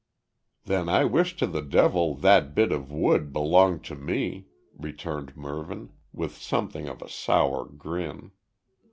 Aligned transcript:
"Then 0.65 0.89
I 0.89 1.05
wish 1.05 1.35
to 1.35 1.45
the 1.45 1.61
devil 1.61 2.17
`that 2.17 2.55
bit 2.55 2.71
of 2.71 2.91
wood' 2.91 3.31
belonged 3.31 3.83
to 3.83 3.95
me," 3.95 4.47
returned 4.75 5.37
Mervyn, 5.37 5.91
with 6.11 6.37
something 6.37 6.87
of 6.89 7.03
a 7.03 7.07
sour 7.07 7.65
grin. 7.67 8.31